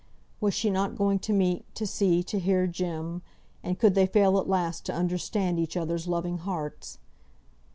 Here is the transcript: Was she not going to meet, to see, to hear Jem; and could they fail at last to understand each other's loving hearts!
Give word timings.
Was 0.39 0.55
she 0.55 0.71
not 0.71 0.95
going 0.95 1.19
to 1.19 1.31
meet, 1.31 1.63
to 1.75 1.85
see, 1.85 2.23
to 2.23 2.39
hear 2.39 2.65
Jem; 2.65 3.21
and 3.63 3.77
could 3.77 3.93
they 3.93 4.07
fail 4.07 4.39
at 4.39 4.49
last 4.49 4.83
to 4.87 4.93
understand 4.95 5.59
each 5.59 5.77
other's 5.77 6.07
loving 6.07 6.39
hearts! 6.39 6.97